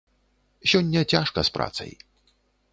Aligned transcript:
Сёння 0.71 1.05
цяжка 1.15 1.45
з 1.51 1.55
працай. 1.59 1.91